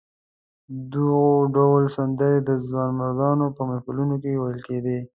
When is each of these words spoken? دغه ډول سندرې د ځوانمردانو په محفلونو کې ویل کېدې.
دغه 0.91 1.25
ډول 1.55 1.83
سندرې 1.95 2.39
د 2.47 2.49
ځوانمردانو 2.67 3.45
په 3.55 3.61
محفلونو 3.69 4.15
کې 4.21 4.31
ویل 4.41 4.59
کېدې. 4.67 4.97